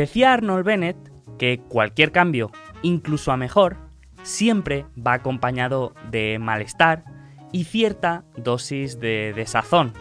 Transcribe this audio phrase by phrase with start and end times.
[0.00, 0.96] Decía Arnold Bennett
[1.38, 2.50] que cualquier cambio,
[2.80, 3.76] incluso a mejor,
[4.22, 7.04] siempre va acompañado de malestar
[7.52, 9.92] y cierta dosis de desazón.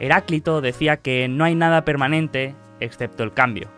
[0.00, 3.70] Heráclito decía que no hay nada permanente excepto el cambio.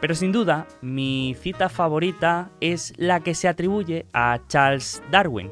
[0.00, 5.50] Pero sin duda, mi cita favorita es la que se atribuye a Charles Darwin.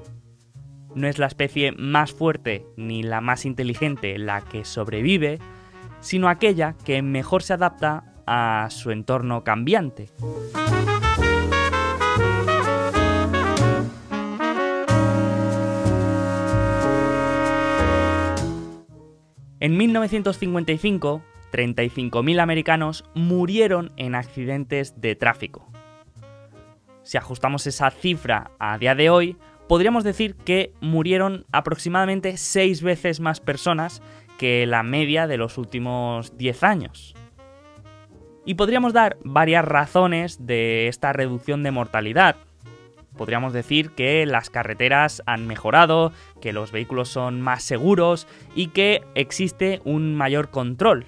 [0.94, 5.38] No es la especie más fuerte ni la más inteligente la que sobrevive,
[6.00, 10.08] sino aquella que mejor se adapta a su entorno cambiante.
[19.62, 21.22] En 1955,
[21.52, 25.70] 35.000 americanos murieron en accidentes de tráfico.
[27.02, 29.36] Si ajustamos esa cifra a día de hoy,
[29.68, 34.00] podríamos decir que murieron aproximadamente 6 veces más personas
[34.40, 37.14] que la media de los últimos 10 años.
[38.46, 42.36] Y podríamos dar varias razones de esta reducción de mortalidad,
[43.18, 49.02] podríamos decir que las carreteras han mejorado, que los vehículos son más seguros y que
[49.14, 51.04] existe un mayor control.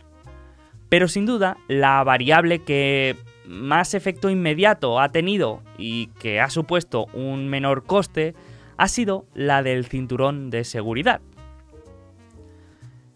[0.91, 7.07] Pero sin duda, la variable que más efecto inmediato ha tenido y que ha supuesto
[7.15, 8.35] un menor coste
[8.77, 11.23] ha sido la del cinturón de seguridad.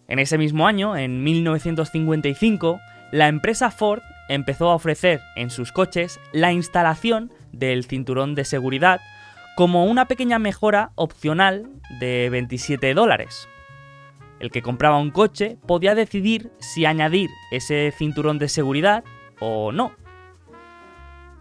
[0.08, 2.80] En ese mismo año, en 1955,
[3.12, 9.00] la empresa Ford empezó a ofrecer en sus coches la instalación del cinturón de seguridad
[9.56, 13.48] como una pequeña mejora opcional de 27 dólares.
[14.38, 19.02] El que compraba un coche podía decidir si añadir ese cinturón de seguridad
[19.40, 19.92] o no.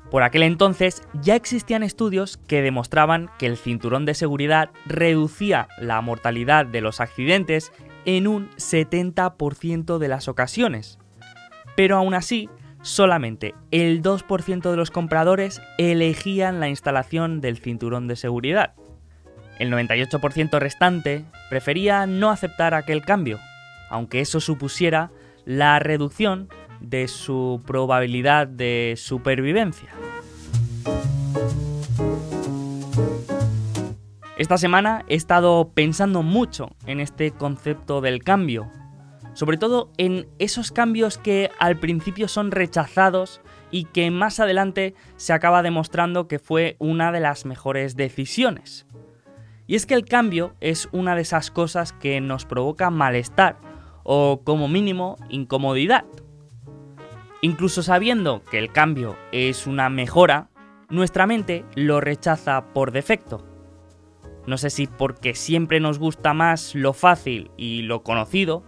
[0.10, 6.00] Por aquel entonces ya existían estudios que demostraban que el cinturón de seguridad reducía la
[6.00, 7.74] mortalidad de los accidentes
[8.06, 11.00] en un 70% de las ocasiones.
[11.76, 12.50] Pero aún así,
[12.82, 18.74] solamente el 2% de los compradores elegían la instalación del cinturón de seguridad.
[19.60, 23.40] El 98% restante prefería no aceptar aquel cambio,
[23.90, 25.12] aunque eso supusiera
[25.46, 26.50] la reducción
[26.82, 29.90] de su probabilidad de supervivencia.
[34.38, 38.70] Esta semana he estado pensando mucho en este concepto del cambio
[39.36, 45.34] sobre todo en esos cambios que al principio son rechazados y que más adelante se
[45.34, 48.88] acaba demostrando que fue una de las mejores decisiones.
[49.68, 53.58] Y es que el cambio es una de esas cosas que nos provoca malestar
[54.04, 56.06] o como mínimo incomodidad.
[57.42, 60.50] Incluso sabiendo que el cambio es una mejora,
[60.90, 63.55] nuestra mente lo rechaza por defecto.
[64.48, 68.64] No sé si porque siempre nos gusta más lo fácil y lo conocido,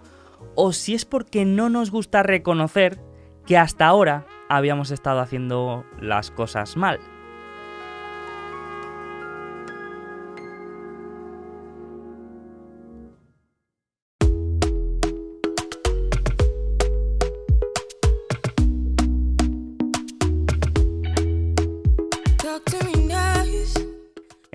[0.55, 2.99] o si es porque no nos gusta reconocer
[3.45, 6.99] que hasta ahora habíamos estado haciendo las cosas mal.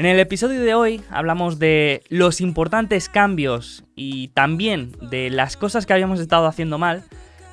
[0.02, 5.86] En el episodio de hoy hablamos de los importantes cambios y también de las cosas
[5.86, 7.04] que habíamos estado haciendo mal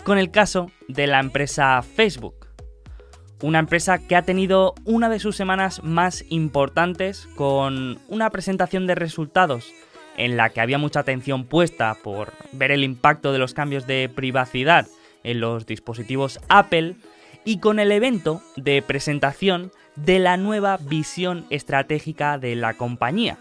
[0.03, 2.47] con el caso de la empresa Facebook.
[3.43, 8.95] Una empresa que ha tenido una de sus semanas más importantes con una presentación de
[8.95, 9.71] resultados
[10.17, 14.09] en la que había mucha atención puesta por ver el impacto de los cambios de
[14.09, 14.87] privacidad
[15.23, 16.95] en los dispositivos Apple
[17.45, 19.71] y con el evento de presentación
[20.05, 23.37] de la nueva visión estratégica de la compañía.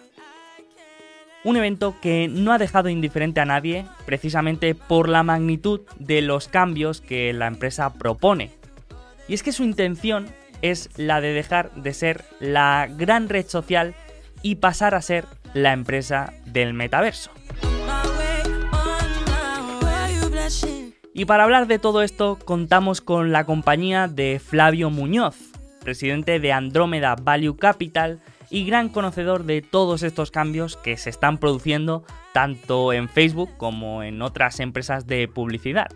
[1.44, 6.48] Un evento que no ha dejado indiferente a nadie precisamente por la magnitud de los
[6.48, 8.50] cambios que la empresa propone.
[9.28, 10.26] Y es que su intención
[10.62, 13.94] es la de dejar de ser la gran red social
[14.42, 17.30] y pasar a ser la empresa del metaverso.
[21.14, 25.47] Y para hablar de todo esto contamos con la compañía de Flavio Muñoz,
[25.88, 28.20] presidente de Andrómeda Value Capital
[28.50, 32.04] y gran conocedor de todos estos cambios que se están produciendo
[32.34, 35.86] tanto en Facebook como en otras empresas de publicidad.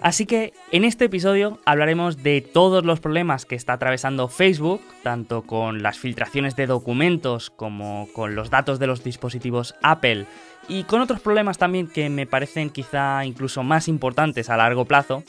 [0.00, 5.42] Así que en este episodio hablaremos de todos los problemas que está atravesando Facebook, tanto
[5.42, 10.24] con las filtraciones de documentos como con los datos de los dispositivos Apple
[10.66, 15.24] y con otros problemas también que me parecen quizá incluso más importantes a largo plazo,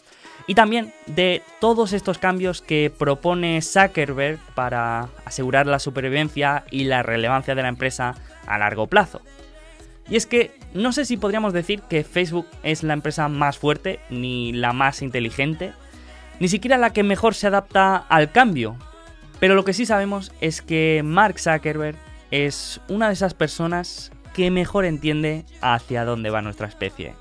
[0.50, 7.04] y también de todos estos cambios que propone Zuckerberg para asegurar la supervivencia y la
[7.04, 8.16] relevancia de la empresa
[8.48, 9.22] a largo plazo.
[10.10, 14.00] Y es que no sé si podríamos decir que Facebook es la empresa más fuerte,
[14.10, 15.72] ni la más inteligente,
[16.40, 18.75] ni siquiera la que mejor se adapta al cambio.
[19.40, 21.96] Pero lo que sí sabemos es que Mark Zuckerberg
[22.31, 27.13] es una de esas personas que mejor entiende hacia dónde va nuestra especie.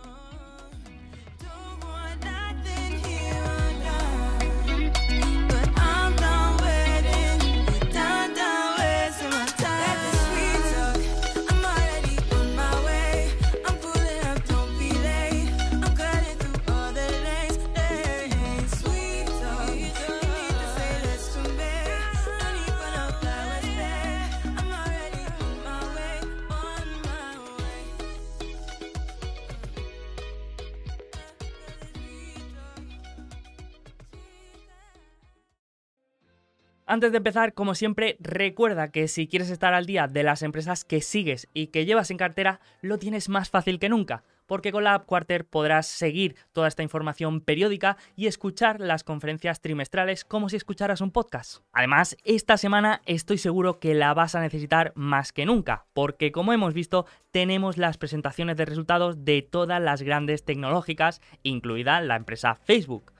[36.98, 40.84] Antes de empezar, como siempre, recuerda que si quieres estar al día de las empresas
[40.84, 44.82] que sigues y que llevas en cartera, lo tienes más fácil que nunca, porque con
[44.82, 50.48] la App Quarter podrás seguir toda esta información periódica y escuchar las conferencias trimestrales como
[50.48, 51.62] si escucharas un podcast.
[51.72, 56.52] Además, esta semana estoy seguro que la vas a necesitar más que nunca, porque como
[56.52, 62.56] hemos visto, tenemos las presentaciones de resultados de todas las grandes tecnológicas, incluida la empresa
[62.56, 63.12] Facebook.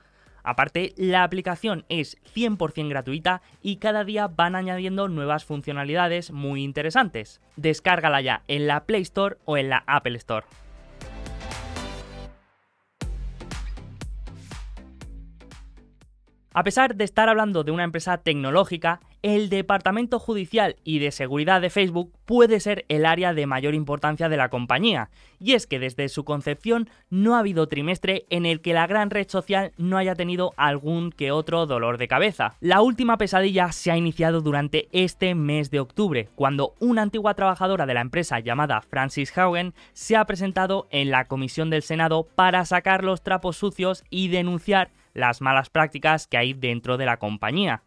[0.43, 7.41] Aparte, la aplicación es 100% gratuita y cada día van añadiendo nuevas funcionalidades muy interesantes.
[7.55, 10.45] Descárgala ya en la Play Store o en la Apple Store.
[16.51, 21.61] A pesar de estar hablando de una empresa tecnológica, el Departamento Judicial y de Seguridad
[21.61, 25.77] de Facebook puede ser el área de mayor importancia de la compañía, y es que
[25.77, 29.97] desde su concepción no ha habido trimestre en el que la gran red social no
[29.97, 32.55] haya tenido algún que otro dolor de cabeza.
[32.61, 37.85] La última pesadilla se ha iniciado durante este mes de octubre, cuando una antigua trabajadora
[37.85, 42.65] de la empresa llamada Francis Haugen se ha presentado en la comisión del Senado para
[42.65, 44.89] sacar los trapos sucios y denunciar
[45.19, 47.83] las malas prácticas que hay dentro de la compañía.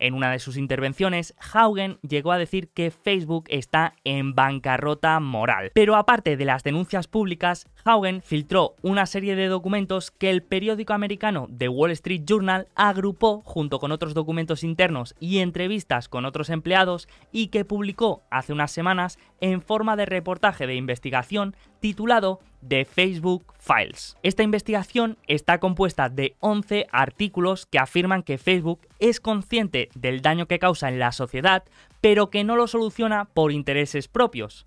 [0.00, 5.72] En una de sus intervenciones, Haugen llegó a decir que Facebook está en bancarrota moral.
[5.74, 10.92] Pero aparte de las denuncias públicas, Haugen filtró una serie de documentos que el periódico
[10.92, 16.50] americano The Wall Street Journal agrupó junto con otros documentos internos y entrevistas con otros
[16.50, 22.84] empleados y que publicó hace unas semanas en forma de reportaje de investigación titulado The
[22.84, 24.16] Facebook Files.
[24.22, 30.46] Esta investigación está compuesta de 11 artículos que afirman que Facebook es consciente del daño
[30.46, 31.62] que causa en la sociedad,
[32.00, 34.66] pero que no lo soluciona por intereses propios.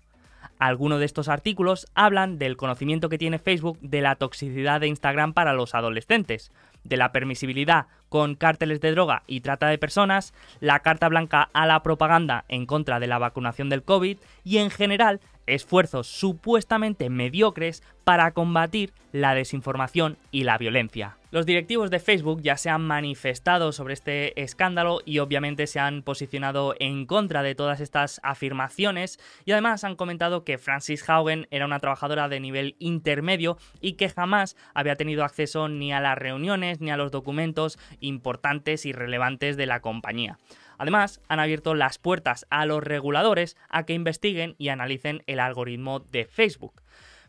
[0.62, 5.32] Algunos de estos artículos hablan del conocimiento que tiene Facebook de la toxicidad de Instagram
[5.32, 6.52] para los adolescentes,
[6.84, 11.66] de la permisibilidad con cárteles de droga y trata de personas, la carta blanca a
[11.66, 17.82] la propaganda en contra de la vacunación del COVID y en general esfuerzos supuestamente mediocres
[18.04, 21.16] para combatir la desinformación y la violencia.
[21.30, 26.02] Los directivos de Facebook ya se han manifestado sobre este escándalo y obviamente se han
[26.02, 31.64] posicionado en contra de todas estas afirmaciones y además han comentado que Francis Haugen era
[31.64, 36.80] una trabajadora de nivel intermedio y que jamás había tenido acceso ni a las reuniones
[36.80, 40.38] ni a los documentos importantes y relevantes de la compañía.
[40.82, 46.00] Además, han abierto las puertas a los reguladores a que investiguen y analicen el algoritmo
[46.00, 46.82] de Facebook.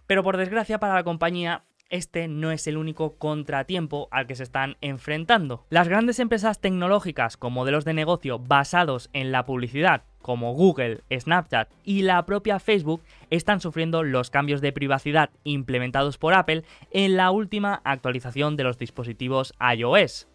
[0.07, 4.41] Pero por desgracia para la compañía, este no es el único contratiempo al que se
[4.41, 5.67] están enfrentando.
[5.69, 11.71] Las grandes empresas tecnológicas con modelos de negocio basados en la publicidad, como Google, Snapchat
[11.83, 17.29] y la propia Facebook, están sufriendo los cambios de privacidad implementados por Apple en la
[17.29, 20.27] última actualización de los dispositivos iOS,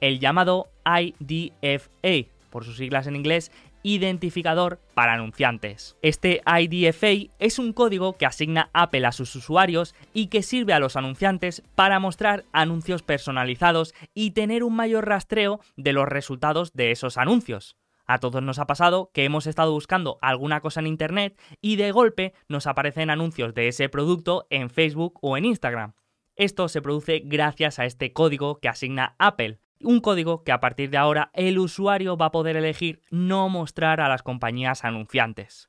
[0.00, 3.50] el llamado IDFA, por sus siglas en inglés,
[3.82, 5.96] identificador para anunciantes.
[6.02, 10.78] Este IDFA es un código que asigna Apple a sus usuarios y que sirve a
[10.78, 16.92] los anunciantes para mostrar anuncios personalizados y tener un mayor rastreo de los resultados de
[16.92, 17.76] esos anuncios.
[18.06, 21.92] A todos nos ha pasado que hemos estado buscando alguna cosa en Internet y de
[21.92, 25.94] golpe nos aparecen anuncios de ese producto en Facebook o en Instagram.
[26.36, 30.90] Esto se produce gracias a este código que asigna Apple un código que a partir
[30.90, 35.68] de ahora el usuario va a poder elegir no mostrar a las compañías anunciantes.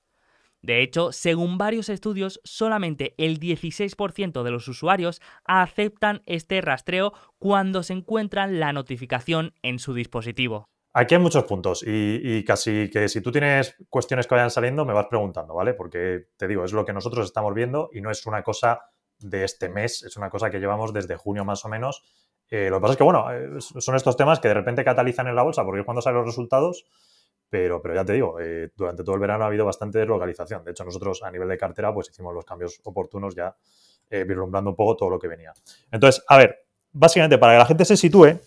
[0.64, 7.84] De hecho, según varios estudios, solamente el 16% de los usuarios aceptan este rastreo cuando
[7.84, 10.70] se encuentran la notificación en su dispositivo.
[10.94, 14.94] Aquí hay muchos puntos y, casi que si tú tienes cuestiones que vayan saliendo me
[14.94, 15.74] vas preguntando, ¿vale?
[15.74, 18.80] Porque te digo, es lo que nosotros estamos viendo y no es una cosa
[19.20, 22.04] de este mes, es una cosa que llevamos desde junio más o menos
[22.56, 25.28] eh, lo que pasa es que, bueno, eh, son estos temas que de repente catalizan
[25.28, 26.86] en la bolsa porque es cuando salen los resultados,
[27.50, 30.64] pero, pero ya te digo, eh, durante todo el verano ha habido bastante deslocalización.
[30.64, 33.56] De hecho, nosotros a nivel de cartera, pues hicimos los cambios oportunos ya
[34.08, 35.52] eh, vislumbrando un poco todo lo que venía.
[35.92, 38.40] Entonces, a ver, básicamente para que la gente se sitúe,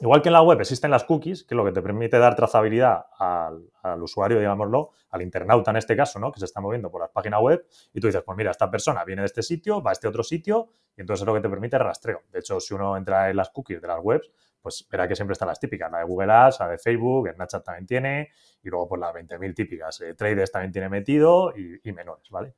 [0.00, 2.34] igual que en la web existen las cookies, que es lo que te permite dar
[2.34, 3.70] trazabilidad al,
[4.02, 6.30] usuario, digámoslo, al internauta en este caso, ¿no?
[6.30, 9.04] que se está moviendo por la página web, y tú dices, pues mira, esta persona
[9.04, 11.48] viene de este sitio, va a este otro sitio, y entonces es lo que te
[11.48, 12.22] permite el rastreo.
[12.30, 14.30] De hecho, si uno entra en las cookies de las webs,
[14.60, 17.64] pues verá que siempre están las típicas, la de Google Ads, la de Facebook, Snapchat
[17.64, 18.28] también tiene,
[18.62, 20.00] y luego pues las 20.000 típicas.
[20.02, 22.54] Eh, Traders también tiene metido y, y, menores, ¿vale?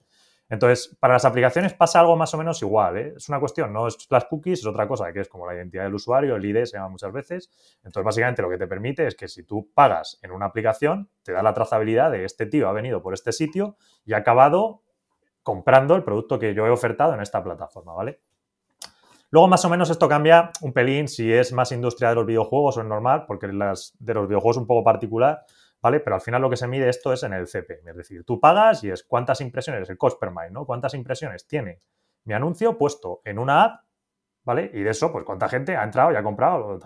[0.48, 3.14] Entonces, para las aplicaciones pasa algo más o menos igual, ¿eh?
[3.16, 5.84] Es una cuestión, no es las cookies, es otra cosa, que es como la identidad
[5.84, 7.50] del usuario, el ID se llama muchas veces.
[7.84, 11.32] Entonces, básicamente lo que te permite es que si tú pagas en una aplicación, te
[11.32, 14.82] da la trazabilidad de este tío ha venido por este sitio y ha acabado
[15.42, 18.20] comprando el producto que yo he ofertado en esta plataforma, ¿vale?
[19.30, 22.76] Luego, más o menos, esto cambia un pelín si es más industria de los videojuegos
[22.76, 25.46] o es normal, porque de los videojuegos es un poco particular,
[25.82, 26.00] ¿vale?
[26.00, 27.82] Pero al final lo que se mide esto es en el CP.
[27.84, 30.64] Es decir, tú pagas y es cuántas impresiones, el cost per mile, ¿no?
[30.64, 31.80] Cuántas impresiones tiene
[32.24, 33.84] mi anuncio puesto en una app,
[34.44, 34.70] ¿vale?
[34.72, 36.78] Y de eso, pues cuánta gente ha entrado y ha comprado.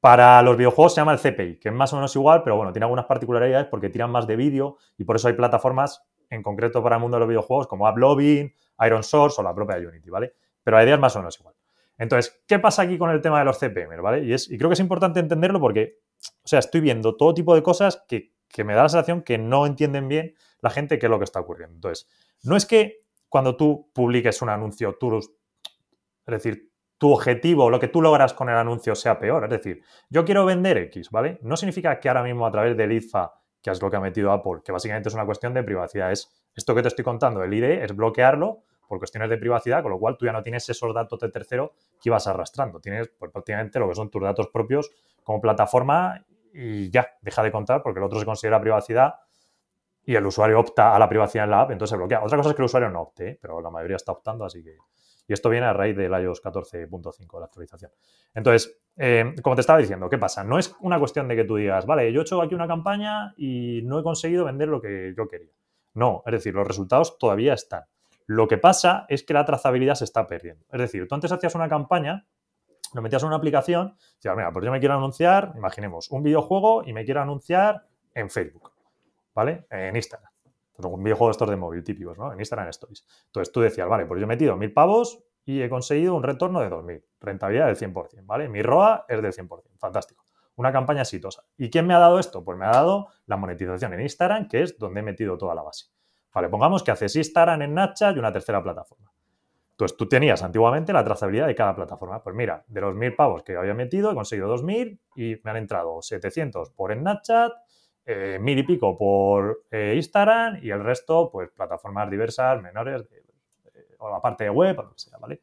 [0.00, 2.72] Para los videojuegos se llama el CPI, que es más o menos igual, pero bueno,
[2.72, 6.82] tiene algunas particularidades porque tiran más de vídeo y por eso hay plataformas en concreto
[6.82, 8.52] para el mundo de los videojuegos como AppLovin,
[8.84, 10.32] Iron Source o la propia Unity, ¿vale?
[10.64, 11.54] Pero la idea es más o menos igual.
[11.98, 14.00] Entonces, ¿qué pasa aquí con el tema de los CPM?
[14.00, 14.24] ¿vale?
[14.24, 15.98] Y, es, y creo que es importante entenderlo porque,
[16.44, 19.38] o sea, estoy viendo todo tipo de cosas que, que, me da la sensación que
[19.38, 21.74] no entienden bien la gente qué es lo que está ocurriendo.
[21.74, 22.08] Entonces,
[22.42, 25.30] no es que cuando tú publiques un anuncio, tú, es
[26.26, 29.42] decir, tu objetivo, lo que tú logras con el anuncio sea peor.
[29.42, 31.38] Es decir, yo quiero vender X, ¿vale?
[31.42, 34.30] No significa que ahora mismo a través del IFA, que es lo que ha metido
[34.30, 37.52] Apple, que básicamente es una cuestión de privacidad, es esto que te estoy contando, el
[37.52, 40.94] ID, es bloquearlo por cuestiones de privacidad, con lo cual tú ya no tienes esos
[40.94, 42.78] datos de tercero que ibas arrastrando.
[42.78, 44.90] Tienes pues, prácticamente lo que son tus datos propios
[45.24, 49.14] como plataforma y ya, deja de contar porque el otro se considera privacidad
[50.04, 52.22] y el usuario opta a la privacidad en la app, entonces se bloquea.
[52.22, 53.38] Otra cosa es que el usuario no opte, ¿eh?
[53.40, 54.76] pero la mayoría está optando, así que...
[55.28, 57.92] Y esto viene a raíz del iOS 14.5, la actualización.
[58.34, 60.42] Entonces, eh, como te estaba diciendo, ¿qué pasa?
[60.42, 63.32] No es una cuestión de que tú digas, vale, yo he hecho aquí una campaña
[63.36, 65.52] y no he conseguido vender lo que yo quería.
[65.94, 67.84] No, es decir, los resultados todavía están.
[68.26, 70.64] Lo que pasa es que la trazabilidad se está perdiendo.
[70.72, 72.26] Es decir, tú antes hacías una campaña,
[72.92, 76.84] lo metías en una aplicación, decías, mira, pues yo me quiero anunciar, imaginemos, un videojuego
[76.84, 78.72] y me quiero anunciar en Facebook,
[79.34, 79.66] ¿vale?
[79.70, 80.30] En Instagram.
[80.78, 82.32] Un videojuego de estos de móvil típicos, ¿no?
[82.32, 83.06] En Instagram Stories.
[83.26, 86.60] Entonces tú decías, vale, pues yo he metido mil pavos y he conseguido un retorno
[86.60, 88.48] de 2.000, rentabilidad del 100%, ¿vale?
[88.48, 90.24] Mi ROA es del 100%, fantástico.
[90.56, 91.44] Una campaña exitosa.
[91.56, 92.44] ¿Y quién me ha dado esto?
[92.44, 95.62] Pues me ha dado la monetización en Instagram, que es donde he metido toda la
[95.62, 95.86] base.
[96.34, 99.12] Vale, pongamos que haces Instagram en Snapchat y una tercera plataforma.
[99.72, 102.22] Entonces tú tenías antiguamente la trazabilidad de cada plataforma.
[102.22, 105.56] Pues mira, de los mil pavos que había metido, he conseguido 2.000 y me han
[105.56, 107.52] entrado 700 por Snapchat,
[108.04, 113.02] eh, mil y pico por eh, Instagram y el resto, pues plataformas diversas, menores,
[113.74, 115.42] eh, o la parte de web, o lo que sea, ¿vale?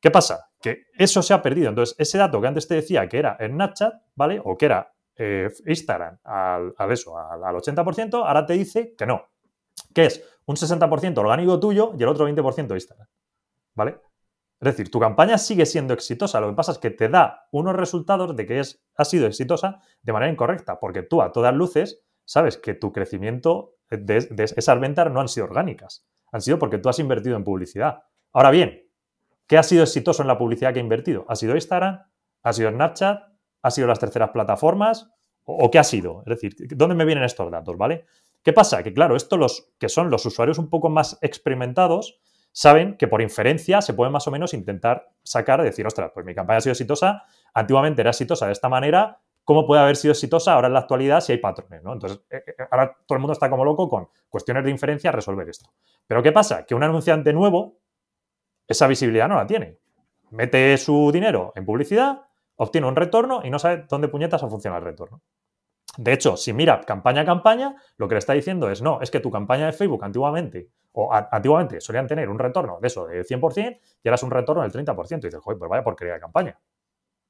[0.00, 0.50] ¿Qué pasa?
[0.60, 1.68] Que eso se ha perdido.
[1.68, 4.40] Entonces, ese dato que antes te decía que era Snapchat, ¿vale?
[4.44, 9.06] O que era eh, Instagram al, al eso, al, al 80%, ahora te dice que
[9.06, 9.26] no,
[9.94, 13.08] que es un 60% orgánico tuyo y el otro 20% Instagram.
[13.76, 14.00] ¿Vale?
[14.58, 16.40] Es decir, tu campaña sigue siendo exitosa.
[16.40, 19.80] Lo que pasa es que te da unos resultados de que es, ha sido exitosa
[20.02, 25.12] de manera incorrecta, porque tú a todas luces sabes que tu crecimiento de, esas ventas
[25.12, 26.06] no han sido orgánicas.
[26.32, 28.02] Han sido porque tú has invertido en publicidad.
[28.32, 28.88] Ahora bien,
[29.46, 31.26] ¿qué ha sido exitoso en la publicidad que ha invertido?
[31.28, 32.02] ¿Ha sido Instagram?
[32.42, 33.22] ¿Ha sido Snapchat?
[33.62, 35.10] ¿Ha sido las terceras plataformas?
[35.44, 36.22] ¿O, o qué ha sido?
[36.26, 37.76] Es decir, ¿dónde me vienen estos datos?
[37.76, 38.06] ¿Vale?
[38.42, 38.82] ¿Qué pasa?
[38.82, 42.20] Que claro, esto los que son los usuarios un poco más experimentados
[42.56, 46.34] saben que por inferencia se puede más o menos intentar sacar, decir, ostras, pues mi
[46.34, 50.54] campaña ha sido exitosa, antiguamente era exitosa de esta manera, ¿cómo puede haber sido exitosa
[50.54, 51.82] ahora en la actualidad si hay patrones?
[51.82, 51.92] ¿no?
[51.92, 55.12] Entonces, eh, eh, ahora todo el mundo está como loco con cuestiones de inferencia a
[55.12, 55.68] resolver esto.
[56.06, 56.64] Pero ¿qué pasa?
[56.64, 57.76] Que un anunciante nuevo,
[58.66, 59.76] esa visibilidad no la tiene.
[60.30, 62.22] Mete su dinero en publicidad,
[62.54, 65.20] obtiene un retorno y no sabe dónde puñetas va a funcionar el retorno.
[65.98, 69.10] De hecho, si mira campaña a campaña, lo que le está diciendo es, no, es
[69.10, 73.22] que tu campaña de Facebook antiguamente, o antiguamente solían tener un retorno de eso, del
[73.22, 75.18] 100%, y ahora es un retorno del 30%.
[75.18, 76.58] Y dices, joder, pues vaya porquería de campaña.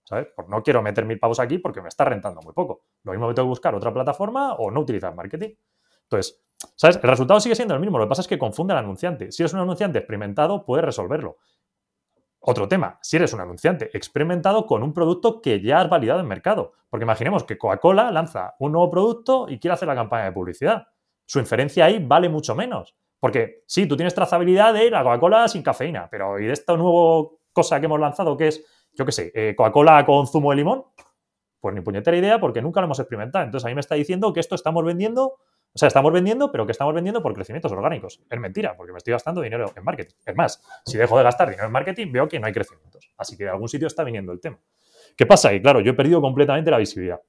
[0.04, 0.28] ¿Sabes?
[0.36, 2.84] Pues no quiero meter mil pavos aquí porque me está rentando muy poco.
[3.02, 5.56] Lo mismo que tengo que buscar otra plataforma o no utilizar marketing.
[6.04, 6.40] Entonces,
[6.76, 7.00] ¿sabes?
[7.02, 7.98] El resultado sigue siendo el mismo.
[7.98, 9.32] Lo que pasa es que confunde al anunciante.
[9.32, 11.38] Si eres un anunciante experimentado, puedes resolverlo.
[12.38, 16.28] Otro tema, si eres un anunciante experimentado con un producto que ya has validado en
[16.28, 16.74] mercado.
[16.88, 20.86] Porque imaginemos que Coca-Cola lanza un nuevo producto y quiere hacer la campaña de publicidad.
[21.24, 22.94] Su inferencia ahí vale mucho menos.
[23.18, 27.28] Porque sí, tú tienes trazabilidad de la Coca-Cola sin cafeína, pero ¿y de esta nueva
[27.52, 30.84] cosa que hemos lanzado que es, yo qué sé, eh, Coca-Cola con zumo de limón?
[31.60, 33.44] Pues ni puñetera idea porque nunca lo hemos experimentado.
[33.44, 36.66] Entonces a mí me está diciendo que esto estamos vendiendo, o sea, estamos vendiendo, pero
[36.66, 38.22] que estamos vendiendo por crecimientos orgánicos.
[38.30, 40.14] Es mentira, porque me estoy gastando dinero en marketing.
[40.24, 43.10] Es más, si dejo de gastar dinero en marketing, veo que no hay crecimientos.
[43.16, 44.60] Así que de algún sitio está viniendo el tema.
[45.16, 45.52] ¿Qué pasa?
[45.54, 47.20] Y claro, yo he perdido completamente la visibilidad.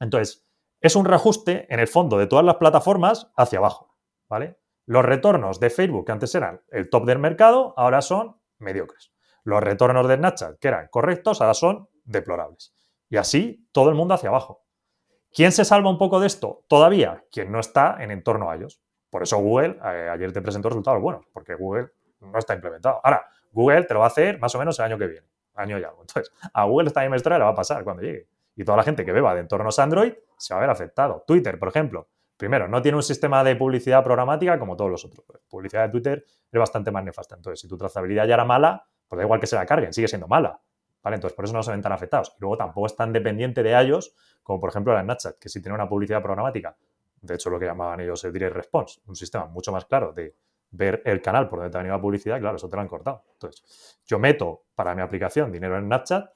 [0.00, 0.46] Entonces,
[0.80, 3.96] es un reajuste en el fondo de todas las plataformas hacia abajo,
[4.28, 4.56] ¿vale?
[4.86, 9.12] Los retornos de Facebook, que antes eran el top del mercado, ahora son mediocres.
[9.44, 12.74] Los retornos de Snapchat, que eran correctos, ahora son deplorables.
[13.08, 14.64] Y así todo el mundo hacia abajo.
[15.32, 16.64] ¿Quién se salva un poco de esto?
[16.68, 18.80] Todavía, quien no está en entorno a ellos.
[19.10, 21.88] Por eso Google eh, ayer te presentó resultados buenos, porque Google
[22.20, 23.00] no está implementado.
[23.02, 25.78] Ahora, Google te lo va a hacer más o menos el año que viene, año
[25.78, 25.90] ya.
[26.00, 28.28] Entonces, a Google esta historia le va a pasar cuando llegue.
[28.56, 31.24] Y toda la gente que beba de entornos Android se va a ver afectado.
[31.26, 35.24] Twitter, por ejemplo, primero, no tiene un sistema de publicidad programática como todos los otros.
[35.48, 37.36] Publicidad de Twitter es bastante más nefasta.
[37.36, 40.08] Entonces, si tu trazabilidad ya era mala, pues da igual que se la carguen, sigue
[40.08, 40.60] siendo mala.
[41.02, 41.16] ¿Vale?
[41.16, 42.32] Entonces, por eso no se ven tan afectados.
[42.38, 45.60] Y luego tampoco es tan dependiente de ellos como, por ejemplo, la Snapchat, que si
[45.60, 46.76] tiene una publicidad programática,
[47.20, 50.34] de hecho, lo que llamaban ellos el Direct Response, un sistema mucho más claro de
[50.70, 52.88] ver el canal por donde te ha venido la publicidad, claro, eso te lo han
[52.88, 53.24] cortado.
[53.32, 56.30] Entonces, yo meto para mi aplicación dinero en Snapchat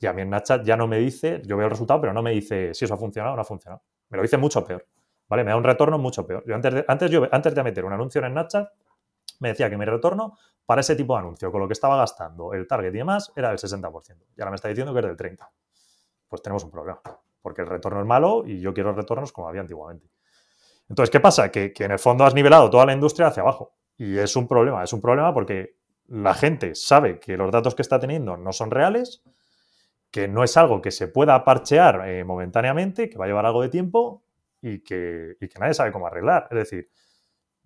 [0.00, 2.22] y a mí en Snapchat ya no me dice, yo veo el resultado, pero no
[2.22, 3.82] me dice si eso ha funcionado o no ha funcionado.
[4.08, 4.86] Me lo dice mucho peor.
[5.28, 5.44] ¿Vale?
[5.44, 6.44] Me da un retorno mucho peor.
[6.46, 8.68] Yo antes de, antes, yo, antes de meter un anuncio en Snapchat,
[9.40, 12.52] me decía que mi retorno para ese tipo de anuncio, con lo que estaba gastando,
[12.54, 14.16] el target y demás, era del 60%.
[14.36, 15.38] Y ahora me está diciendo que es del 30%.
[16.28, 17.00] Pues tenemos un problema.
[17.42, 20.08] Porque el retorno es malo y yo quiero retornos como había antiguamente.
[20.88, 21.50] Entonces, ¿qué pasa?
[21.50, 23.74] Que, que en el fondo has nivelado toda la industria hacia abajo.
[23.96, 24.82] Y es un problema.
[24.82, 25.76] Es un problema porque
[26.08, 29.22] la gente sabe que los datos que está teniendo no son reales,
[30.10, 33.62] que no es algo que se pueda parchear eh, momentáneamente, que va a llevar algo
[33.62, 34.23] de tiempo
[34.64, 36.48] y que, y que, nadie sabe cómo arreglar.
[36.50, 36.88] Es decir,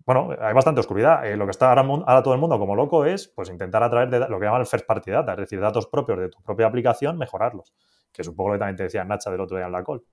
[0.05, 1.25] bueno, hay bastante oscuridad.
[1.25, 3.89] Eh, lo que está ahora, ahora, todo el mundo como loco es pues intentar a
[3.89, 6.41] través de lo que llaman el first party data, es decir, datos propios de tu
[6.43, 7.73] propia aplicación, mejorarlos.
[8.11, 9.83] Que es un poco lo que también te decía Nacha del otro día en la
[9.83, 10.03] call.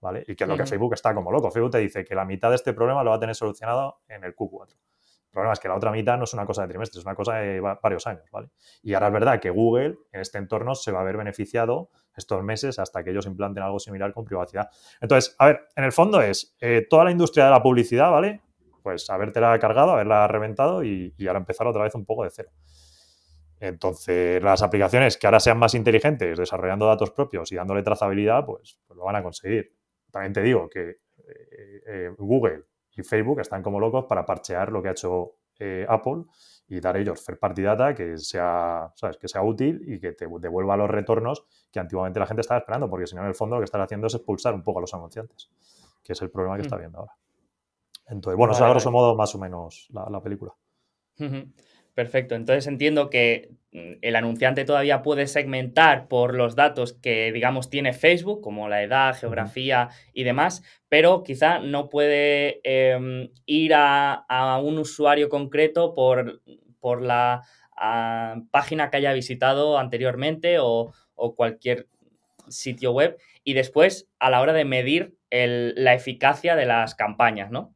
[0.00, 0.24] ¿Vale?
[0.26, 1.48] Y que es lo que Facebook está como loco.
[1.52, 4.24] Facebook te dice que la mitad de este problema lo va a tener solucionado en
[4.24, 4.74] el Q4.
[5.32, 7.14] El problema es que la otra mitad no es una cosa de trimestres, es una
[7.14, 8.50] cosa de varios años, ¿vale?
[8.82, 12.42] Y ahora es verdad que Google en este entorno se va a ver beneficiado estos
[12.42, 14.68] meses hasta que ellos implanten algo similar con privacidad.
[15.00, 18.42] Entonces, a ver, en el fondo es eh, toda la industria de la publicidad, ¿vale?
[18.82, 22.50] Pues habértela cargado, haberla reventado y, ahora empezar otra vez un poco de cero.
[23.58, 28.78] Entonces, las aplicaciones que ahora sean más inteligentes, desarrollando datos propios y dándole trazabilidad, pues,
[28.86, 29.74] pues lo van a conseguir.
[30.10, 32.64] También te digo que eh, eh, Google
[32.94, 36.24] y Facebook están como locos para parchear lo que ha hecho eh, Apple
[36.68, 39.16] y dar ellos fair party data que sea, ¿sabes?
[39.16, 42.88] que sea útil y que te devuelva los retornos que antiguamente la gente estaba esperando,
[42.88, 44.82] porque si no, en el fondo lo que están haciendo es expulsar un poco a
[44.82, 45.50] los anunciantes,
[46.02, 46.78] que es el problema que está mm.
[46.78, 47.12] viendo ahora.
[48.06, 50.52] Entonces, bueno, eso es a grosso modo más o menos la, película.
[51.94, 57.94] Perfecto, entonces entiendo que el anunciante todavía puede segmentar por los datos que, digamos, tiene
[57.94, 64.26] Facebook, como la edad, geografía y demás, pero quizá no puede em, ir a,
[64.62, 66.42] un usuario concreto por,
[66.80, 67.42] por la
[68.50, 70.92] página que haya visitado anteriormente o,
[71.36, 71.86] cualquier
[72.48, 77.72] sitio web y después a la hora de medir la eficacia de las campañas, ¿no?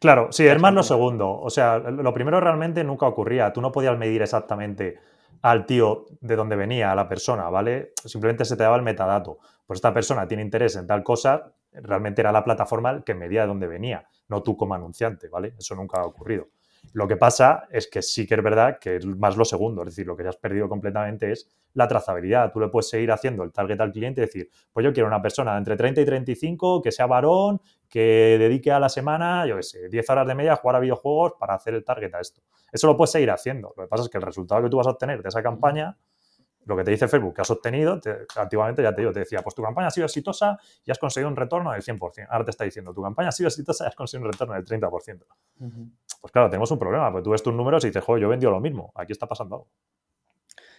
[0.00, 1.30] Claro, sí, es más lo segundo.
[1.30, 3.52] O sea, lo primero realmente nunca ocurría.
[3.52, 4.98] Tú no podías medir exactamente
[5.46, 7.92] al tío de dónde venía, a la persona, ¿vale?
[8.04, 9.38] Simplemente se te daba el metadato.
[9.64, 13.46] Pues esta persona tiene interés en tal cosa, realmente era la plataforma que medía de
[13.46, 15.54] dónde venía, no tú como anunciante, ¿vale?
[15.56, 16.48] Eso nunca ha ocurrido.
[16.92, 19.88] Lo que pasa es que sí que es verdad que es más lo segundo, es
[19.88, 22.52] decir, lo que ya has perdido completamente es la trazabilidad.
[22.52, 25.20] Tú le puedes seguir haciendo el target al cliente y decir, pues yo quiero una
[25.20, 29.56] persona de entre 30 y 35 que sea varón, que dedique a la semana, yo
[29.56, 32.20] qué sé, 10 horas de media a jugar a videojuegos para hacer el target a
[32.20, 32.42] esto.
[32.72, 33.74] Eso lo puedes seguir haciendo.
[33.76, 35.96] Lo que pasa es que el resultado que tú vas a obtener de esa campaña
[36.66, 38.00] lo que te dice Facebook que has obtenido,
[38.36, 41.28] activamente ya te digo, te decía, pues tu campaña ha sido exitosa y has conseguido
[41.28, 42.26] un retorno del 100%.
[42.28, 44.64] Ahora te está diciendo, tu campaña ha sido exitosa y has conseguido un retorno del
[44.64, 45.24] 30%.
[46.26, 48.30] Pues claro, tenemos un problema, porque tú ves tus números y dices, joder, yo he
[48.30, 49.68] vendido lo mismo, aquí está pasando algo.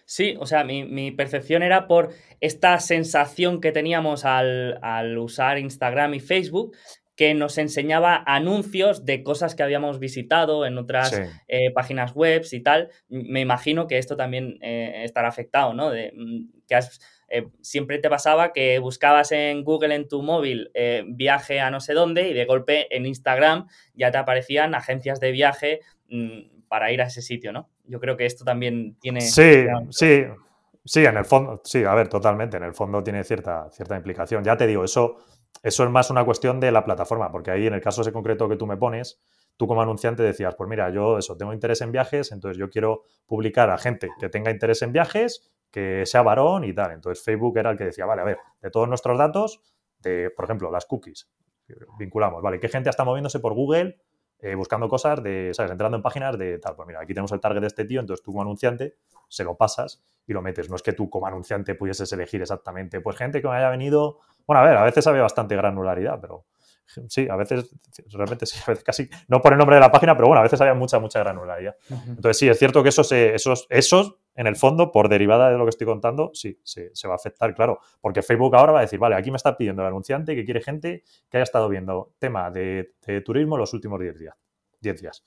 [0.04, 2.10] Sí, o sea, mi, percepción era por
[2.42, 6.76] esta sensación que teníamos al, al usar Instagram y Facebook,
[7.16, 12.60] que nos enseñaba anuncios de cosas que habíamos visitado en otras eh, páginas web y
[12.60, 12.90] tal.
[13.08, 15.88] Me imagino que esto también eh, estará afectado, ¿no?
[15.88, 16.78] De, mm, que
[17.28, 20.70] eh, siempre te pasaba que buscabas en Google en tu móvil
[21.08, 25.32] viaje a no sé dónde y de golpe en Instagram ya te aparecían agencias de
[25.32, 27.68] viaje mm, para ir a ese sitio, ¿no?
[27.84, 29.22] Yo creo que esto también tiene...
[29.22, 30.24] Sí, sí,
[30.84, 34.44] sí, en el fondo, sí, a ver, totalmente, en el fondo tiene cierta, cierta implicación.
[34.44, 35.16] Ya te digo, eso
[35.62, 38.48] eso es más una cuestión de la plataforma, porque ahí en el caso ese concreto
[38.48, 39.20] que tú me pones,
[39.56, 43.02] tú como anunciante decías, pues mira, yo eso, tengo interés en viajes, entonces yo quiero
[43.26, 46.92] publicar a gente que tenga interés en viajes que sea varón y tal.
[46.92, 49.60] Entonces Facebook era el que decía, vale, a ver, de todos nuestros datos,
[50.00, 51.30] de, por ejemplo, las cookies,
[51.98, 52.58] vinculamos, ¿vale?
[52.60, 54.00] ¿Qué gente está moviéndose por Google
[54.40, 55.72] eh, buscando cosas de, ¿sabes?
[55.72, 58.24] Entrando en páginas de tal, pues mira, aquí tenemos el target de este tío, entonces
[58.24, 58.94] tú como anunciante
[59.26, 60.70] se lo pasas y lo metes.
[60.70, 64.20] No es que tú como anunciante pudieses elegir exactamente, pues gente que me haya venido,
[64.46, 66.46] bueno, a ver, a veces había bastante granularidad, pero
[67.08, 67.68] sí, a veces,
[68.12, 70.44] realmente sí, a veces casi, no por el nombre de la página, pero bueno, a
[70.44, 71.74] veces había mucha, mucha granularidad.
[72.06, 75.58] Entonces sí, es cierto que eso se, esos, esos, en el fondo, por derivada de
[75.58, 78.82] lo que estoy contando, sí, se, va a afectar, claro, porque Facebook ahora va a
[78.82, 82.12] decir, vale, aquí me está pidiendo el anunciante que quiere gente que haya estado viendo
[82.20, 84.36] tema de, turismo los últimos 10 días.
[84.80, 85.24] 10 días.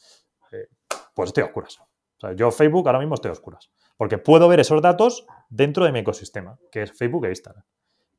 [0.53, 0.69] Eh,
[1.13, 1.77] pues estoy a oscuras.
[1.81, 5.83] O sea, yo Facebook ahora mismo estoy a oscuras, porque puedo ver esos datos dentro
[5.83, 7.65] de mi ecosistema, que es Facebook e Instagram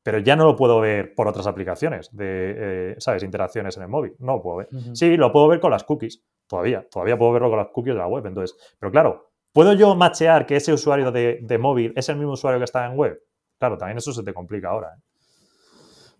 [0.02, 3.22] pero ya no lo puedo ver por otras aplicaciones de, eh, ¿sabes?
[3.22, 4.14] Interacciones en el móvil.
[4.18, 4.68] No lo puedo ver.
[4.94, 6.24] Sí, lo puedo ver con las cookies.
[6.48, 8.26] Todavía, todavía puedo verlo con las cookies de la web.
[8.26, 12.58] Entonces, pero claro, ¿puedo yo machear que ese usuario de, móvil es el mismo usuario
[12.58, 13.20] que está en web?
[13.58, 14.94] Claro, también eso se te complica ahora.
[14.96, 15.02] ¿eh?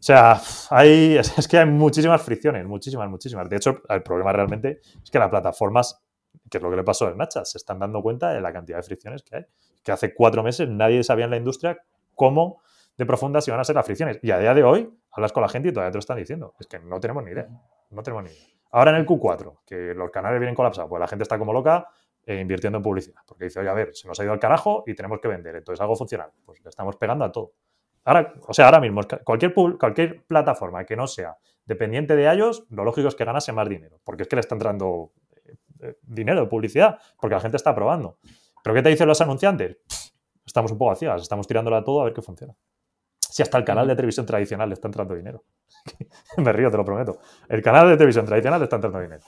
[0.03, 0.41] O sea,
[0.71, 3.49] hay, es que hay muchísimas fricciones, muchísimas, muchísimas.
[3.49, 6.03] De hecho, el problema realmente es que las plataformas,
[6.51, 8.79] que es lo que le pasó en Snapchat, se están dando cuenta de la cantidad
[8.79, 9.47] de fricciones que hay.
[9.85, 11.79] Que hace cuatro meses nadie sabía en la industria
[12.15, 12.63] cómo
[12.97, 14.19] de profundas y van a ser las fricciones.
[14.23, 16.55] Y a día de hoy hablas con la gente y todavía te lo están diciendo.
[16.59, 17.49] Es que no tenemos ni idea.
[17.91, 18.47] No tenemos ni idea.
[18.73, 21.87] Ahora en el Q4, que los canales vienen colapsados, pues la gente está como loca
[22.25, 23.21] eh, invirtiendo en publicidad.
[23.27, 25.57] Porque dice, oye, a ver, se nos ha ido al carajo y tenemos que vender.
[25.57, 26.31] Entonces algo funcional.
[26.45, 27.53] Pues le estamos pegando a todo.
[28.05, 32.85] Ahora, o sea, ahora mismo, cualquier, cualquier plataforma que no sea dependiente de ellos, lo
[32.85, 34.01] lógico es que ganase más dinero.
[34.05, 35.13] Porque es que le están entrando
[35.45, 38.19] eh, eh, dinero de publicidad, porque la gente está probando.
[38.63, 39.79] ¿Pero qué te dicen los anunciantes?
[40.45, 42.55] estamos un poco vacías, estamos tirándolo a todo a ver qué funciona.
[43.19, 45.45] Si hasta el canal de televisión tradicional le está entrando dinero.
[46.37, 47.19] Me río, te lo prometo.
[47.49, 49.23] El canal de televisión tradicional le está entrando dinero.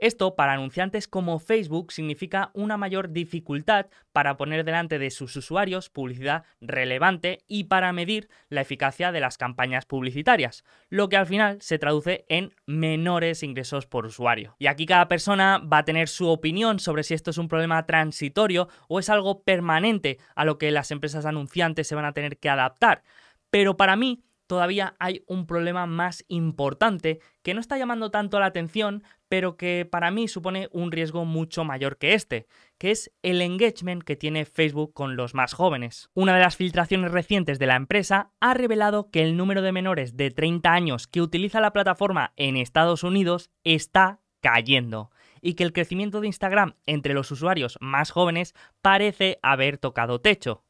[0.00, 5.90] Esto para anunciantes como Facebook significa una mayor dificultad para poner delante de sus usuarios
[5.90, 11.60] publicidad relevante y para medir la eficacia de las campañas publicitarias, lo que al final
[11.60, 14.56] se traduce en menores ingresos por usuario.
[14.58, 17.84] Y aquí cada persona va a tener su opinión sobre si esto es un problema
[17.84, 22.38] transitorio o es algo permanente a lo que las empresas anunciantes se van a tener
[22.38, 23.02] que adaptar.
[23.50, 28.46] Pero para mí todavía hay un problema más importante que no está llamando tanto la
[28.46, 33.42] atención, pero que para mí supone un riesgo mucho mayor que este, que es el
[33.42, 36.10] engagement que tiene Facebook con los más jóvenes.
[36.14, 40.16] Una de las filtraciones recientes de la empresa ha revelado que el número de menores
[40.16, 45.72] de 30 años que utiliza la plataforma en Estados Unidos está cayendo y que el
[45.72, 50.64] crecimiento de Instagram entre los usuarios más jóvenes parece haber tocado techo.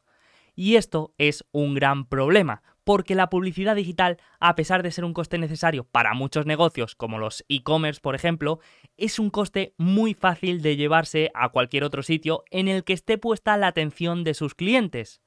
[0.55, 5.15] Y esto es un gran problema, porque la publicidad digital, a pesar de ser un
[5.15, 8.61] coste necesario para muchos negocios, como los e-commerce por ejemplo,
[8.97, 13.19] es un coste muy fácil de llevarse a cualquier otro sitio en el que esté
[13.19, 15.21] puesta la atención de sus clientes.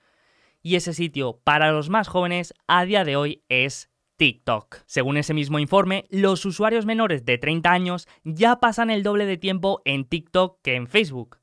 [0.61, 4.77] Y ese sitio para los más jóvenes a día de hoy es TikTok.
[4.85, 9.37] Según ese mismo informe, los usuarios menores de 30 años ya pasan el doble de
[9.37, 11.42] tiempo en TikTok que en Facebook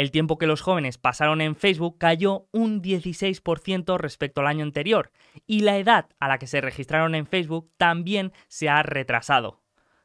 [0.00, 5.12] el tiempo que los jóvenes pasaron en Facebook cayó un 16% respecto al año anterior
[5.46, 9.60] y la edad a la que se registraron en Facebook también se ha retrasado.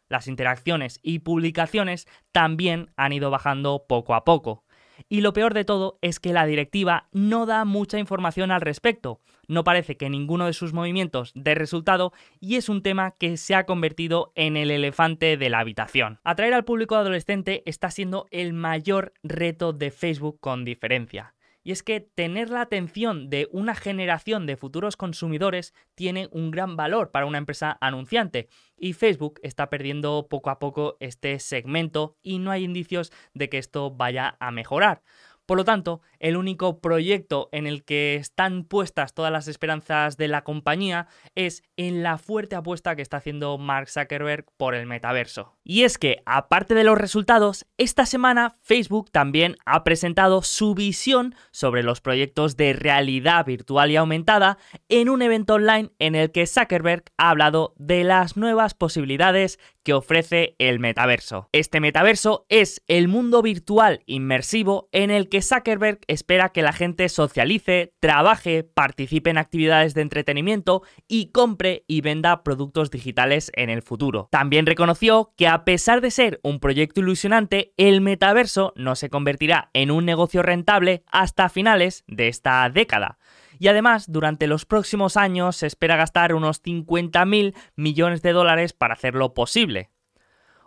[0.09, 4.65] Las interacciones y publicaciones también han ido bajando poco a poco.
[5.07, 9.21] Y lo peor de todo es que la directiva no da mucha información al respecto.
[9.47, 13.55] No parece que ninguno de sus movimientos dé resultado y es un tema que se
[13.55, 16.19] ha convertido en el elefante de la habitación.
[16.23, 21.35] Atraer al público adolescente está siendo el mayor reto de Facebook con diferencia.
[21.65, 26.75] Y es que tener la atención de una generación de futuros consumidores tiene un gran
[26.75, 28.49] valor para una empresa anunciante.
[28.77, 33.57] Y Facebook está perdiendo poco a poco este segmento y no hay indicios de que
[33.57, 35.01] esto vaya a mejorar.
[35.45, 40.27] Por lo tanto, el único proyecto en el que están puestas todas las esperanzas de
[40.27, 45.54] la compañía es en la fuerte apuesta que está haciendo Mark Zuckerberg por el metaverso.
[45.67, 51.33] Y es que, aparte de los resultados, esta semana Facebook también ha presentado su visión
[51.49, 56.45] sobre los proyectos de realidad virtual y aumentada en un evento online en el que
[56.45, 61.47] Zuckerberg ha hablado de las nuevas posibilidades que ofrece el metaverso.
[61.51, 67.07] Este metaverso es el mundo virtual inmersivo en el que Zuckerberg espera que la gente
[67.07, 73.83] socialice, trabaje, participe en actividades de entretenimiento y compre y venda productos digitales en el
[73.83, 74.27] futuro.
[74.31, 79.69] También reconoció que a pesar de ser un proyecto ilusionante, el metaverso no se convertirá
[79.71, 83.19] en un negocio rentable hasta finales de esta década
[83.57, 88.95] y además durante los próximos años se espera gastar unos 50.000 millones de dólares para
[88.95, 89.91] hacerlo posible.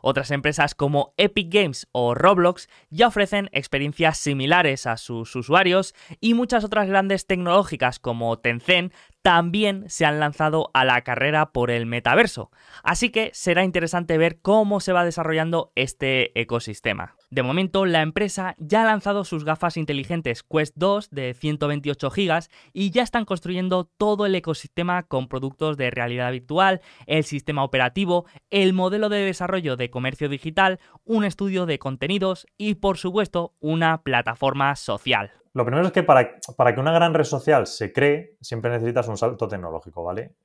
[0.01, 6.33] Otras empresas como Epic Games o Roblox ya ofrecen experiencias similares a sus usuarios y
[6.33, 11.87] muchas otras grandes tecnológicas como Tencent también se han lanzado a la carrera por el
[11.87, 12.51] metaverso.
[12.83, 17.15] Así que será interesante ver cómo se va desarrollando este ecosistema.
[17.31, 22.49] De momento, la empresa ya ha lanzado sus gafas inteligentes Quest 2 de 128 GB
[22.73, 28.25] y ya están construyendo todo el ecosistema con productos de realidad virtual, el sistema operativo,
[28.51, 34.03] el modelo de desarrollo de comercio digital, un estudio de contenidos y, por supuesto, una
[34.03, 35.33] plataforma social.
[35.59, 39.09] Lo primero es que para, para, que una gran red social se cree, siempre necesitas
[39.09, 40.37] un salto tecnológico, ¿vale?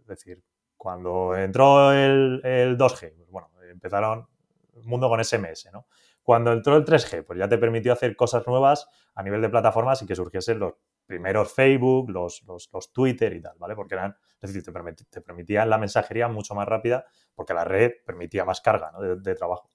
[0.00, 0.42] Es decir,
[0.74, 4.26] cuando entró el, 2G, pues bueno, empezaron
[4.74, 5.86] el mundo con SMS, ¿no?
[6.22, 10.00] Cuando entró el 3G, pues ya te permitió hacer cosas nuevas a nivel de plataformas
[10.00, 13.74] y que surgiesen los primeros Facebook, los, los, Twitter y tal, ¿vale?
[13.74, 14.64] Porque eran, es decir,
[15.10, 19.73] te, permitían la mensajería mucho más rápida porque la red permitía más carga de trabajo.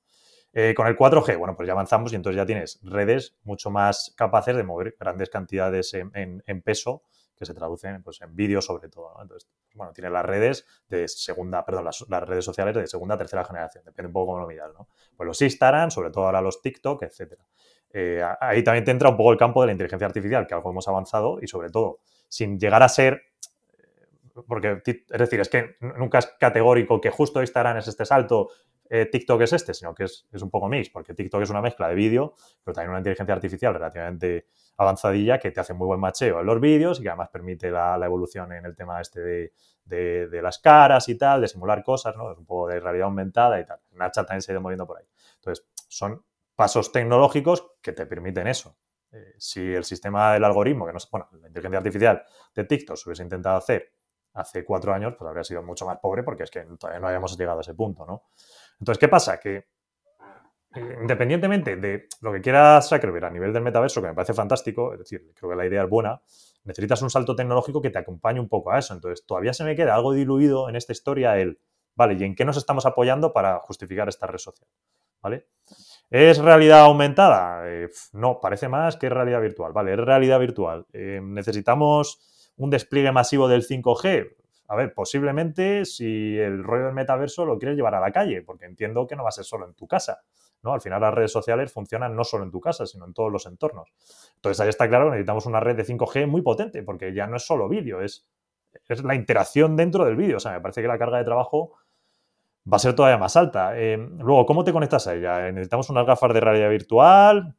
[0.52, 4.14] Eh, con el 4G, bueno, pues ya avanzamos y entonces ya tienes redes mucho más
[4.18, 7.04] capaces de mover grandes cantidades en, peso
[7.36, 9.14] que se traducen pues, en vídeo sobre todo.
[9.22, 13.84] Entonces, bueno, tienes las redes de segunda, perdón, las, redes sociales de segunda, tercera generación,
[13.86, 14.88] depende un poco cómo lo miras, ¿no?
[15.16, 17.44] Pues los Instagram, sobre todo ahora los TikTok, etcétera.
[17.92, 20.72] Eh, ahí también te entra un poco el campo de la inteligencia artificial, que algo
[20.72, 23.22] hemos avanzado y sobre todo, sin llegar a ser
[24.48, 28.50] porque es decir, es que nunca es categórico que justo Instagram es este salto
[28.90, 31.88] eh, TikTok es este, sino que es, un poco mix, porque TikTok es una mezcla
[31.88, 34.48] de vídeo, pero también una inteligencia artificial relativamente
[34.78, 38.00] avanzadilla que te hace muy buen macheo en los vídeos y que además permite la,
[38.04, 39.52] evolución en el tema este
[39.86, 42.32] de, las caras y tal, de simular cosas, ¿no?
[42.32, 43.80] Es un poco de realidad aumentada y tal.
[43.94, 45.06] Snapchat también se ha ido moviendo por ahí.
[45.36, 46.24] Entonces, son
[46.56, 48.76] pasos tecnológicos que te permiten eso.
[49.12, 52.24] Eh, si el sistema del algoritmo, que no bueno, la inteligencia artificial
[52.56, 53.94] de TikTok se hubiese intentado hacer
[54.34, 57.38] hace cuatro años, pues habría sido mucho más pobre porque es que todavía no habíamos
[57.38, 58.24] llegado a ese punto, ¿no?
[58.80, 59.40] Entonces, ¿qué pasa?
[59.40, 59.66] Que
[60.76, 64.94] eh, independientemente de lo que quiera Zuckerberg a nivel del metaverso, que me parece fantástico,
[64.94, 66.22] es decir, creo que la idea es buena,
[66.64, 68.94] necesitas un salto tecnológico que te acompañe un poco a eso.
[68.94, 71.60] Entonces, todavía se me queda algo diluido en esta historia el,
[71.96, 74.70] vale, ¿y en qué nos estamos apoyando para justificar esta red social?
[75.22, 75.48] ¿Vale?
[76.10, 77.64] ¿Es realidad aumentada?
[77.70, 79.74] Eh, no, parece más que es realidad virtual.
[79.74, 80.86] Vale, es realidad virtual.
[80.94, 84.36] Eh, ¿Necesitamos un despliegue masivo del 5G?
[84.70, 88.66] A ver, posiblemente si el rollo del metaverso lo quieres llevar a la calle, porque
[88.66, 90.22] entiendo que no va a ser solo en tu casa.
[90.62, 90.74] ¿no?
[90.74, 93.48] Al final las redes sociales funcionan no solo en tu casa, sino en todos los
[93.48, 93.92] entornos.
[94.36, 97.38] Entonces ahí está claro que necesitamos una red de 5G muy potente, porque ya no
[97.38, 98.30] es solo vídeo, es,
[98.88, 100.38] es la interacción dentro del vídeo.
[100.38, 101.72] O sea, me parece que la carga de trabajo
[102.72, 103.76] va a ser todavía más alta.
[103.76, 105.52] Eh, luego, ¿cómo te conectas a ella?
[105.52, 107.56] Necesitamos unas gafas de realidad virtual,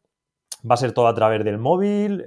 [0.69, 2.25] va a ser todo a través del móvil.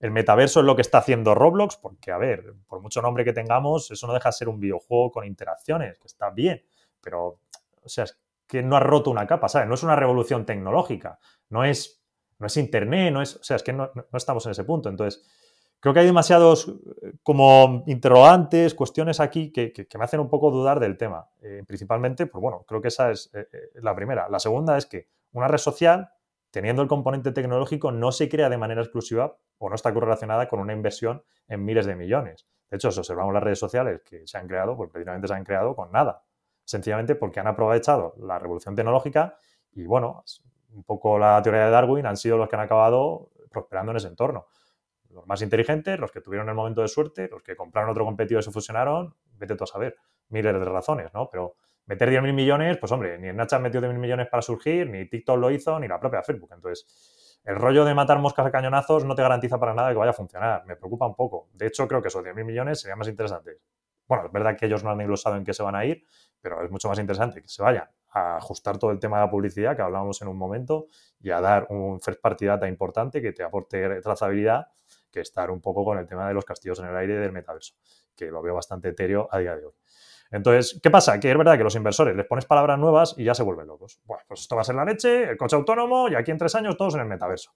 [0.00, 3.32] El metaverso es lo que está haciendo Roblox, porque, a ver, por mucho nombre que
[3.32, 6.64] tengamos, eso no deja de ser un videojuego con interacciones, que está bien,
[7.00, 7.40] pero,
[7.82, 9.68] o sea, es que no ha roto una capa, ¿sabes?
[9.68, 11.18] No es una revolución tecnológica,
[11.50, 12.02] no es,
[12.38, 14.88] no es Internet, no es, o sea, es que no, estamos en ese punto.
[14.88, 15.22] Entonces,
[15.80, 16.68] creo que hay demasiados
[17.02, 21.28] eh, como interrogantes, cuestiones aquí que, me hacen un poco dudar del tema.
[21.42, 24.28] Eh, principalmente, pues bueno, creo que esa es eh, la primera.
[24.28, 26.10] La segunda es que una red social
[26.58, 30.58] teniendo el componente tecnológico, no se crea de manera exclusiva o no está correlacionada con
[30.58, 32.48] una inversión en miles de millones.
[32.68, 35.44] De hecho, si observamos las redes sociales que se han creado, pues precisamente se han
[35.44, 36.24] creado con nada.
[36.64, 39.36] Sencillamente porque han aprovechado la revolución tecnológica
[39.70, 40.24] y, bueno,
[40.72, 44.08] un poco la teoría de Darwin han sido los que han acabado prosperando en ese
[44.08, 44.48] entorno.
[45.10, 48.40] Los más inteligentes, los que tuvieron el momento de suerte, los que compraron otro competidor
[48.40, 49.94] y se fusionaron, vete tú a saber,
[50.30, 51.30] miles de razones, ¿no?
[51.30, 51.54] Pero
[51.88, 55.50] meter 10.000 millones, pues hombre, ni Snapchat metió 10.000 millones para surgir, ni TikTok lo
[55.50, 56.50] hizo, ni la propia Facebook.
[56.52, 60.10] Entonces, el rollo de matar moscas a cañonazos no te garantiza para nada que vaya
[60.10, 60.64] a funcionar.
[60.66, 61.48] Me preocupa un poco.
[61.54, 63.58] De hecho, creo que esos 10.000 millones serían más interesantes.
[64.06, 66.04] Bueno, es verdad que ellos no han englosado en qué se van a ir,
[66.40, 69.30] pero es mucho más interesante que se vayan a ajustar todo el tema de la
[69.30, 70.86] publicidad que hablábamos en un momento
[71.20, 74.68] y a dar un first party data importante que te aporte trazabilidad
[75.10, 77.74] que estar un poco con el tema de los castillos en el aire del metaverso,
[78.14, 79.72] que lo veo bastante etéreo a día de hoy.
[80.30, 81.18] Entonces, ¿qué pasa?
[81.18, 84.00] Que es verdad que los inversores les pones palabras nuevas y ya se vuelven locos.
[84.04, 86.54] Bueno, pues esto va a ser la leche, el coche autónomo y aquí en tres
[86.54, 87.52] años todos en el metaverso.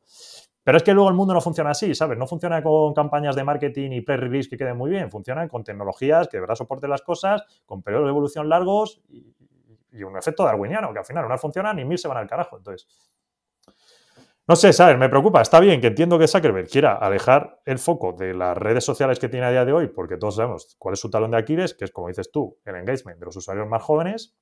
[0.65, 2.17] Pero es que luego el mundo no funciona así, ¿sabes?
[2.17, 6.29] No funciona con campañas de marketing y pre-release que queden muy bien, funciona con tecnologías
[6.29, 9.35] que de verdad soporten las cosas, con periodos de evolución largos y,
[9.93, 12.57] y un efecto darwiniano, que al final unas funcionan y mil se van al carajo.
[12.57, 12.87] Entonces,
[14.49, 14.99] no sé, ¿sabes?
[14.99, 15.41] Me preocupa.
[15.41, 19.29] Está bien que entiendo que Zuckerberg quiera alejar el foco de las redes sociales que
[19.29, 21.85] tiene a día de hoy, porque todos sabemos cuál es su talón de Aquiles, que
[21.85, 24.35] es, como dices tú, el engagement de los usuarios más jóvenes,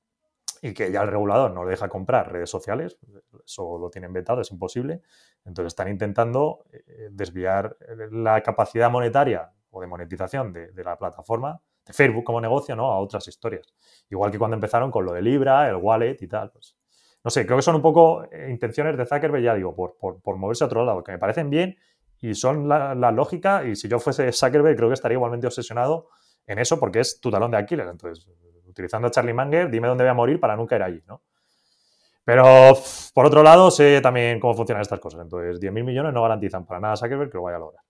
[0.63, 2.99] y que ya el regulador no le deja comprar redes sociales,
[3.45, 5.03] eso lo tienen vetado, es imposible.
[5.45, 7.77] Entonces están intentando eh, desviar
[8.11, 12.93] la capacidad monetaria o de monetización de, la plataforma Facebook como negocio, ¿no?
[12.93, 13.75] A otras historias.
[14.11, 16.51] Igual que cuando empezaron con lo de Libra, el wallet y tal.
[16.51, 16.77] Pues,
[17.23, 20.37] no sé, creo que son un poco eh, intenciones de Zuckerberg, ya digo, por, por,
[20.37, 21.77] moverse a otro lado, que me parecen bien
[22.21, 23.65] y son la, lógica.
[23.65, 26.09] Y si yo fuese Zuckerberg, creo que estaría igualmente obsesionado
[26.47, 27.87] en eso porque es tu talón de Aquiles.
[27.89, 28.27] Entonces,
[28.67, 31.23] utilizando a Charlie Munger, dime dónde voy a morir para nunca ir allí, ¿no?
[32.25, 32.75] Pero,
[33.15, 35.23] por otro lado, sé también cómo funcionan estas cosas.
[35.23, 37.83] Entonces, 10.000 millones no garantizan para nada a Zuckerberg que lo vaya a lograr.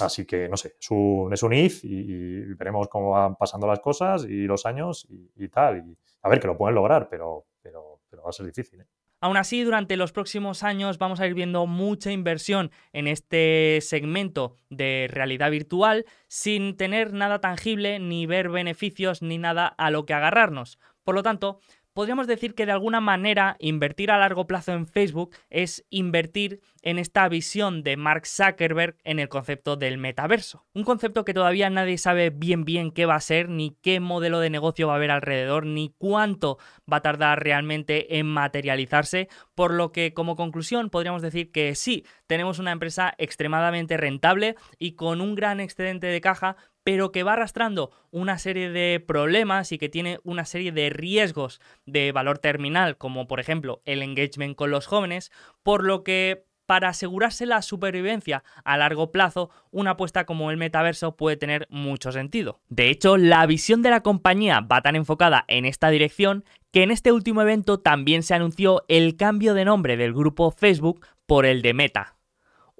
[0.00, 3.80] Así que, no sé, es un, es un if y, veremos cómo van pasando las
[3.80, 5.78] cosas y los años y, tal.
[5.78, 8.82] Y, a ver, que lo pueden lograr, pero, pero, pero va a ser difícil.
[8.82, 8.86] ¿eh?
[9.22, 14.56] Aún así, durante los próximos años vamos a ir viendo mucha inversión en este segmento
[14.68, 20.12] de realidad virtual sin tener nada tangible, ni ver beneficios, ni nada a lo que
[20.12, 20.78] agarrarnos.
[21.04, 21.60] Por lo tanto,
[21.92, 26.98] podríamos decir que de alguna manera invertir a largo plazo en Facebook es invertir en
[26.98, 30.66] esta visión de Mark Zuckerberg en el concepto del metaverso.
[30.74, 34.40] Un concepto que todavía nadie sabe bien bien qué va a ser, ni qué modelo
[34.40, 36.58] de negocio va a haber alrededor, ni cuánto
[36.90, 42.04] va a tardar realmente en materializarse, por lo que como conclusión podríamos decir que sí,
[42.26, 47.34] tenemos una empresa extremadamente rentable y con un gran excedente de caja, pero que va
[47.34, 52.96] arrastrando una serie de problemas y que tiene una serie de riesgos de valor terminal,
[52.96, 55.30] como por ejemplo el engagement con los jóvenes,
[55.62, 61.16] por lo que para asegurarse la supervivencia a largo plazo, una apuesta como el metaverso
[61.16, 62.60] puede tener mucho sentido.
[62.68, 66.90] De hecho, la visión de la compañía va tan enfocada en esta dirección que en
[66.90, 71.62] este último evento también se anunció el cambio de nombre del grupo Facebook por el
[71.62, 72.16] de Meta.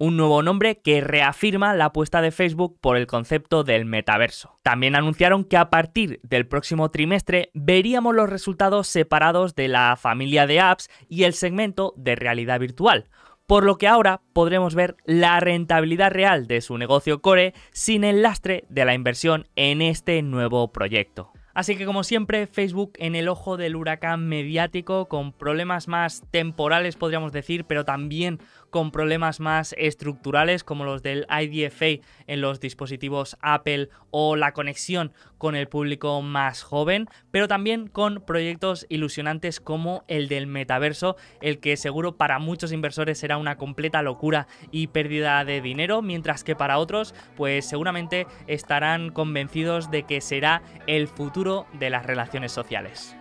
[0.05, 4.59] Un nuevo nombre que reafirma la apuesta de Facebook por el concepto del metaverso.
[4.65, 10.49] También anunciaron que a partir del próximo trimestre veríamos los resultados separados de la familia
[10.49, 13.11] de apps y el segmento de realidad virtual,
[13.47, 18.23] por lo que ahora podremos ver la rentabilidad real de su negocio core sin el
[18.23, 21.33] lastre de la inversión en este nuevo proyecto.
[21.55, 26.97] Así que como siempre, Facebook en el ojo del huracán mediático, con problemas más temporales
[26.97, 33.37] podríamos decir, pero también con problemas más estructurales como los del IDFA en los dispositivos
[33.43, 40.05] Apple o la conexión con el público más joven, pero también con proyectos ilusionantes como
[40.07, 45.44] el del metaverso, el que seguro para muchos inversores será una completa locura y pérdida
[45.44, 51.66] de dinero, mientras que para otros pues seguramente estarán convencidos de que será el futuro
[51.72, 53.16] de las relaciones sociales.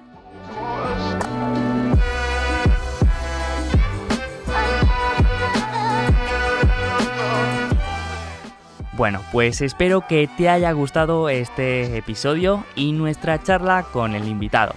[9.02, 14.76] Bueno, pues espero que te haya gustado este episodio y nuestra charla con el invitado.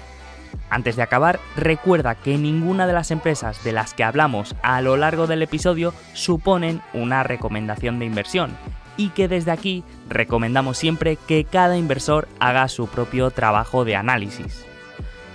[0.71, 4.97] Antes de acabar, recuerda que ninguna de las empresas de las que hablamos a lo
[4.97, 8.57] largo del episodio suponen una recomendación de inversión
[8.97, 14.65] y que desde aquí recomendamos siempre que cada inversor haga su propio trabajo de análisis.